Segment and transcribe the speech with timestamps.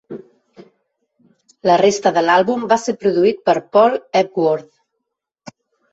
[1.69, 5.55] La resta de l'àlbum va ser produït per Paul Epworth.